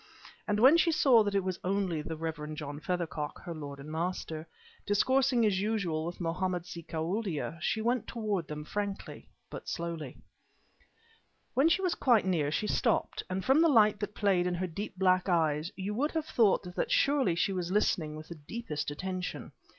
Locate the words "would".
15.93-16.13